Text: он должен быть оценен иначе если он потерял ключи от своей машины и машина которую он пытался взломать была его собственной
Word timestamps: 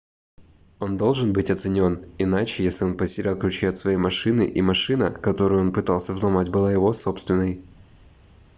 он 0.79 0.97
должен 0.97 1.31
быть 1.31 1.51
оценен 1.51 2.07
иначе 2.17 2.63
если 2.63 2.85
он 2.85 2.97
потерял 2.97 3.37
ключи 3.37 3.67
от 3.67 3.77
своей 3.77 3.97
машины 3.97 4.41
и 4.47 4.59
машина 4.59 5.11
которую 5.11 5.61
он 5.61 5.71
пытался 5.73 6.11
взломать 6.15 6.49
была 6.49 6.71
его 6.71 6.91
собственной 6.91 7.63